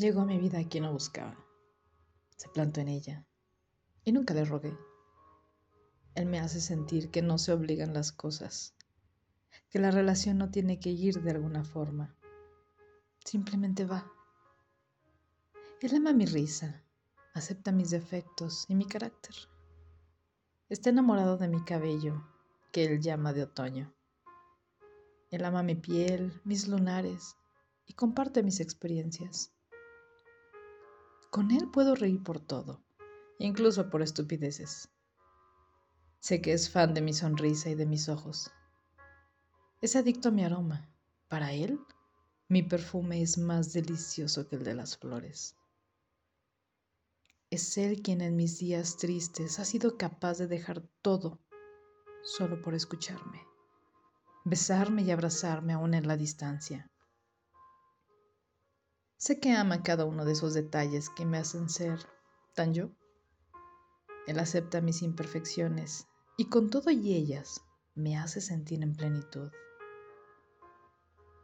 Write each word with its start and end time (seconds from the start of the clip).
Llegó 0.00 0.22
a 0.22 0.24
mi 0.24 0.38
vida 0.38 0.66
quien 0.66 0.84
no 0.84 0.94
buscaba. 0.94 1.36
Se 2.38 2.48
plantó 2.48 2.80
en 2.80 2.88
ella 2.88 3.26
y 4.02 4.12
nunca 4.12 4.32
le 4.32 4.46
rogué. 4.46 4.74
Él 6.14 6.24
me 6.24 6.40
hace 6.40 6.62
sentir 6.62 7.10
que 7.10 7.20
no 7.20 7.36
se 7.36 7.52
obligan 7.52 7.92
las 7.92 8.10
cosas, 8.10 8.74
que 9.68 9.78
la 9.78 9.90
relación 9.90 10.38
no 10.38 10.50
tiene 10.50 10.80
que 10.80 10.88
ir 10.88 11.20
de 11.20 11.32
alguna 11.32 11.64
forma. 11.64 12.16
Simplemente 13.26 13.84
va. 13.84 14.10
Él 15.82 15.94
ama 15.94 16.14
mi 16.14 16.24
risa, 16.24 16.82
acepta 17.34 17.70
mis 17.70 17.90
defectos 17.90 18.64
y 18.68 18.76
mi 18.76 18.86
carácter. 18.86 19.34
Está 20.70 20.88
enamorado 20.88 21.36
de 21.36 21.48
mi 21.48 21.62
cabello, 21.62 22.26
que 22.72 22.86
él 22.86 23.02
llama 23.02 23.34
de 23.34 23.42
otoño. 23.42 23.92
Él 25.30 25.44
ama 25.44 25.62
mi 25.62 25.74
piel, 25.74 26.40
mis 26.44 26.68
lunares 26.68 27.36
y 27.84 27.92
comparte 27.92 28.42
mis 28.42 28.60
experiencias. 28.60 29.52
Con 31.30 31.52
él 31.52 31.70
puedo 31.70 31.94
reír 31.94 32.20
por 32.24 32.40
todo, 32.40 32.82
incluso 33.38 33.88
por 33.88 34.02
estupideces. 34.02 34.90
Sé 36.18 36.42
que 36.42 36.52
es 36.52 36.68
fan 36.68 36.92
de 36.92 37.02
mi 37.02 37.12
sonrisa 37.12 37.70
y 37.70 37.76
de 37.76 37.86
mis 37.86 38.08
ojos. 38.08 38.50
Es 39.80 39.94
adicto 39.94 40.30
a 40.30 40.32
mi 40.32 40.44
aroma. 40.44 40.90
Para 41.28 41.52
él, 41.52 41.78
mi 42.48 42.64
perfume 42.64 43.22
es 43.22 43.38
más 43.38 43.72
delicioso 43.72 44.48
que 44.48 44.56
el 44.56 44.64
de 44.64 44.74
las 44.74 44.98
flores. 44.98 45.54
Es 47.48 47.78
él 47.78 48.02
quien 48.02 48.22
en 48.22 48.34
mis 48.34 48.58
días 48.58 48.96
tristes 48.96 49.60
ha 49.60 49.64
sido 49.64 49.96
capaz 49.96 50.38
de 50.38 50.48
dejar 50.48 50.82
todo 51.00 51.38
solo 52.24 52.60
por 52.60 52.74
escucharme, 52.74 53.40
besarme 54.44 55.02
y 55.02 55.12
abrazarme 55.12 55.74
aún 55.74 55.94
en 55.94 56.08
la 56.08 56.16
distancia. 56.16 56.90
Sé 59.20 59.38
que 59.38 59.52
ama 59.52 59.82
cada 59.82 60.06
uno 60.06 60.24
de 60.24 60.32
esos 60.32 60.54
detalles 60.54 61.10
que 61.10 61.26
me 61.26 61.36
hacen 61.36 61.68
ser 61.68 61.98
tan 62.54 62.72
yo. 62.72 62.88
Él 64.26 64.38
acepta 64.38 64.80
mis 64.80 65.02
imperfecciones 65.02 66.06
y 66.38 66.48
con 66.48 66.70
todo 66.70 66.90
y 66.90 67.12
ellas 67.12 67.60
me 67.94 68.16
hace 68.16 68.40
sentir 68.40 68.82
en 68.82 68.96
plenitud. 68.96 69.52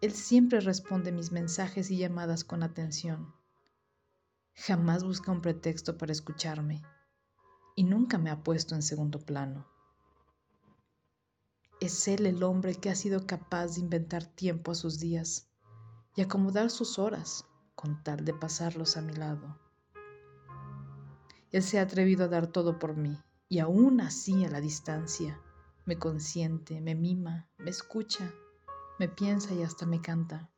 Él 0.00 0.12
siempre 0.12 0.60
responde 0.60 1.12
mis 1.12 1.32
mensajes 1.32 1.90
y 1.90 1.98
llamadas 1.98 2.44
con 2.44 2.62
atención. 2.62 3.34
Jamás 4.54 5.04
busca 5.04 5.30
un 5.30 5.42
pretexto 5.42 5.98
para 5.98 6.12
escucharme 6.12 6.80
y 7.74 7.84
nunca 7.84 8.16
me 8.16 8.30
ha 8.30 8.42
puesto 8.42 8.74
en 8.74 8.80
segundo 8.80 9.18
plano. 9.18 9.66
Es 11.82 12.08
Él 12.08 12.24
el 12.24 12.42
hombre 12.42 12.74
que 12.76 12.88
ha 12.88 12.94
sido 12.94 13.26
capaz 13.26 13.74
de 13.74 13.82
inventar 13.82 14.24
tiempo 14.24 14.70
a 14.70 14.74
sus 14.74 14.98
días 14.98 15.50
y 16.14 16.22
acomodar 16.22 16.70
sus 16.70 16.98
horas 16.98 17.44
con 17.76 18.02
tal 18.02 18.24
de 18.24 18.34
pasarlos 18.34 18.96
a 18.96 19.02
mi 19.02 19.14
lado. 19.14 19.56
Él 21.52 21.62
se 21.62 21.78
ha 21.78 21.82
atrevido 21.82 22.24
a 22.24 22.28
dar 22.28 22.48
todo 22.48 22.80
por 22.80 22.96
mí 22.96 23.16
y 23.48 23.60
aún 23.60 24.00
así 24.00 24.44
a 24.44 24.50
la 24.50 24.60
distancia 24.60 25.40
me 25.84 25.96
consiente, 25.96 26.80
me 26.80 26.96
mima, 26.96 27.48
me 27.58 27.70
escucha, 27.70 28.34
me 28.98 29.08
piensa 29.08 29.54
y 29.54 29.62
hasta 29.62 29.86
me 29.86 30.02
canta. 30.02 30.50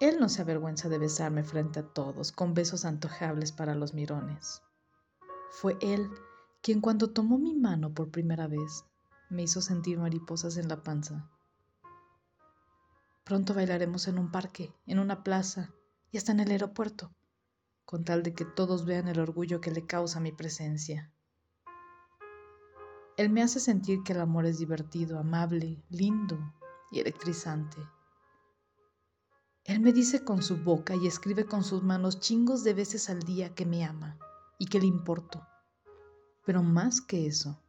Él 0.00 0.18
no 0.18 0.30
se 0.30 0.40
avergüenza 0.40 0.88
de 0.88 0.96
besarme 0.96 1.44
frente 1.44 1.80
a 1.80 1.86
todos 1.86 2.32
con 2.32 2.54
besos 2.54 2.86
antojables 2.86 3.52
para 3.52 3.74
los 3.74 3.92
mirones. 3.92 4.62
Fue 5.50 5.76
él 5.82 6.08
quien 6.62 6.80
cuando 6.80 7.10
tomó 7.10 7.36
mi 7.36 7.54
mano 7.54 7.92
por 7.92 8.10
primera 8.10 8.46
vez 8.46 8.84
me 9.28 9.42
hizo 9.42 9.60
sentir 9.60 9.98
mariposas 9.98 10.56
en 10.56 10.68
la 10.68 10.82
panza. 10.82 11.30
Pronto 13.30 13.54
bailaremos 13.54 14.08
en 14.08 14.18
un 14.18 14.32
parque, 14.32 14.74
en 14.86 14.98
una 14.98 15.22
plaza 15.22 15.72
y 16.10 16.18
hasta 16.18 16.32
en 16.32 16.40
el 16.40 16.50
aeropuerto, 16.50 17.14
con 17.84 18.02
tal 18.02 18.24
de 18.24 18.34
que 18.34 18.44
todos 18.44 18.84
vean 18.84 19.06
el 19.06 19.20
orgullo 19.20 19.60
que 19.60 19.70
le 19.70 19.86
causa 19.86 20.18
mi 20.18 20.32
presencia. 20.32 21.12
Él 23.16 23.30
me 23.30 23.40
hace 23.40 23.60
sentir 23.60 24.02
que 24.02 24.14
el 24.14 24.20
amor 24.20 24.46
es 24.46 24.58
divertido, 24.58 25.16
amable, 25.16 25.80
lindo 25.90 26.40
y 26.90 26.98
electrizante. 26.98 27.76
Él 29.62 29.78
me 29.78 29.92
dice 29.92 30.24
con 30.24 30.42
su 30.42 30.56
boca 30.56 30.96
y 30.96 31.06
escribe 31.06 31.44
con 31.44 31.62
sus 31.62 31.84
manos 31.84 32.18
chingos 32.18 32.64
de 32.64 32.74
veces 32.74 33.08
al 33.10 33.20
día 33.20 33.54
que 33.54 33.64
me 33.64 33.84
ama 33.84 34.18
y 34.58 34.66
que 34.66 34.80
le 34.80 34.86
importo. 34.86 35.46
Pero 36.44 36.64
más 36.64 37.00
que 37.00 37.28
eso, 37.28 37.62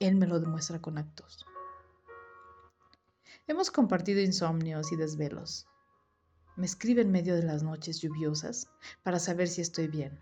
Él 0.00 0.16
me 0.16 0.26
lo 0.26 0.38
demuestra 0.38 0.82
con 0.82 0.98
actos. 0.98 1.46
Hemos 3.50 3.72
compartido 3.72 4.20
insomnios 4.20 4.92
y 4.92 4.96
desvelos. 4.96 5.66
Me 6.56 6.66
escribe 6.66 7.02
en 7.02 7.10
medio 7.10 7.34
de 7.34 7.42
las 7.42 7.64
noches 7.64 8.00
lluviosas 8.00 8.70
para 9.02 9.18
saber 9.18 9.48
si 9.48 9.60
estoy 9.60 9.88
bien. 9.88 10.20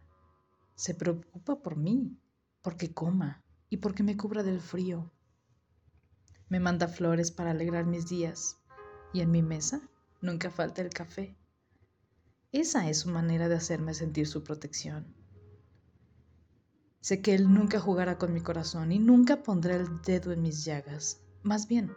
Se 0.77 0.95
preocupa 0.95 1.61
por 1.61 1.77
mí, 1.77 2.19
porque 2.63 2.95
coma 2.95 3.45
y 3.69 3.77
porque 3.77 4.03
me 4.03 4.17
cubra 4.17 4.43
del 4.43 4.63
frío. 4.63 5.13
Me 6.49 6.59
manda 6.59 6.89
flores 6.89 7.31
para 7.31 7.51
alegrar 7.51 7.85
mis 7.85 8.09
días 8.09 8.57
y 9.13 9.21
en 9.21 9.31
mi 9.31 9.43
mesa 9.43 9.83
nunca 10.23 10.51
falta 10.51 10.81
el 10.81 10.89
café. 10.89 11.37
Esa 12.51 12.89
es 12.89 13.01
su 13.01 13.11
manera 13.11 13.51
de 13.51 13.57
hacerme 13.57 13.93
sentir 13.93 14.27
su 14.27 14.43
protección. 14.43 15.15
Sé 17.03 17.21
que 17.21 17.35
él 17.35 17.53
nunca 17.53 17.79
jugará 17.79 18.17
con 18.17 18.33
mi 18.33 18.41
corazón 18.41 18.91
y 18.91 18.99
nunca 18.99 19.43
pondrá 19.43 19.77
el 19.77 20.01
dedo 20.01 20.33
en 20.33 20.41
mis 20.41 20.65
llagas. 20.65 21.21
Más 21.43 21.69
bien, 21.69 21.93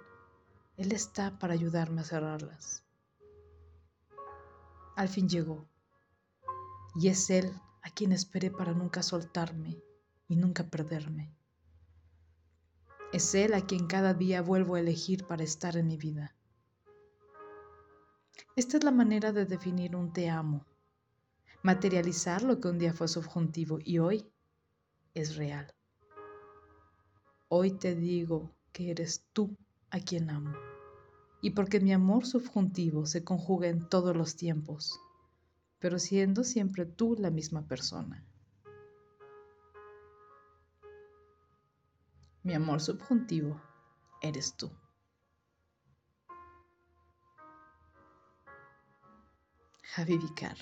él 0.77 0.93
está 0.93 1.37
para 1.37 1.53
ayudarme 1.53 2.01
a 2.01 2.05
cerrarlas. 2.05 2.83
Al 4.95 5.09
fin 5.09 5.29
llegó, 5.29 5.67
y 6.95 7.09
es 7.09 7.29
Él 7.29 7.51
a 7.81 7.89
quien 7.89 8.11
esperé 8.11 8.51
para 8.51 8.73
nunca 8.73 9.03
soltarme 9.03 9.81
y 10.27 10.35
nunca 10.35 10.63
perderme. 10.63 11.33
Es 13.13 13.35
Él 13.35 13.53
a 13.53 13.61
quien 13.61 13.87
cada 13.87 14.13
día 14.13 14.41
vuelvo 14.41 14.75
a 14.75 14.79
elegir 14.79 15.25
para 15.27 15.43
estar 15.43 15.77
en 15.77 15.87
mi 15.87 15.97
vida. 15.97 16.35
Esta 18.55 18.77
es 18.77 18.83
la 18.83 18.91
manera 18.91 19.31
de 19.31 19.45
definir 19.45 19.95
un 19.95 20.11
te 20.11 20.29
amo, 20.29 20.65
materializar 21.63 22.43
lo 22.43 22.59
que 22.59 22.67
un 22.67 22.79
día 22.79 22.93
fue 22.93 23.07
subjuntivo 23.07 23.79
y 23.83 23.99
hoy 23.99 24.29
es 25.13 25.35
real. 25.35 25.73
Hoy 27.49 27.71
te 27.71 27.95
digo 27.95 28.51
que 28.71 28.91
eres 28.91 29.25
tú 29.33 29.57
a 29.91 29.99
quien 29.99 30.29
amo 30.29 30.55
y 31.41 31.51
porque 31.51 31.79
mi 31.79 31.91
amor 31.91 32.25
subjuntivo 32.25 33.05
se 33.05 33.23
conjuga 33.23 33.67
en 33.67 33.89
todos 33.89 34.15
los 34.15 34.35
tiempos, 34.35 34.99
pero 35.79 35.97
siendo 35.97 36.43
siempre 36.43 36.85
tú 36.85 37.15
la 37.17 37.31
misma 37.31 37.67
persona. 37.67 38.23
Mi 42.43 42.53
amor 42.53 42.79
subjuntivo 42.81 43.59
eres 44.21 44.55
tú. 44.55 44.71
Javi 49.83 50.17
Vicar. 50.17 50.57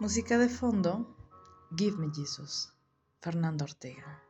Música 0.00 0.38
de 0.38 0.48
fondo, 0.48 1.14
Give 1.76 1.98
Me 1.98 2.08
Jesus, 2.10 2.72
Fernando 3.20 3.64
Ortega. 3.64 4.29